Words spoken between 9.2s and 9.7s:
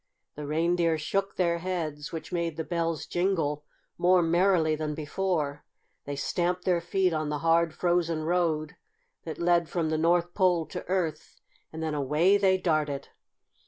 that led